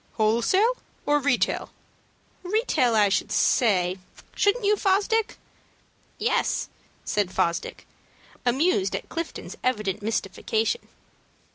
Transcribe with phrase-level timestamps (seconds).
[0.13, 1.69] "Wholesale or retail?"
[2.41, 3.99] "Retail I should say,
[4.35, 5.37] shouldn't you, Fosdick?"
[6.17, 6.69] "Yes,"
[7.05, 7.85] said Fosdick,
[8.43, 10.87] amused at Clifton's evident mystification.